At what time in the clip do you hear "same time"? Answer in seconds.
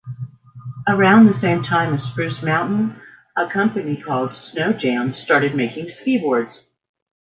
1.35-1.93